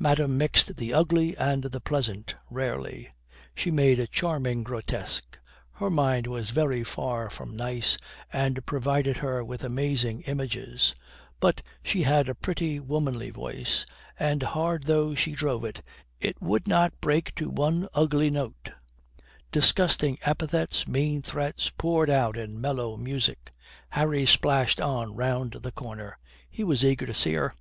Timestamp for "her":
5.74-5.88, 9.18-9.44, 27.34-27.54